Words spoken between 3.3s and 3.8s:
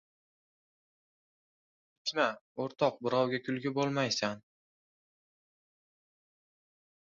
kulgi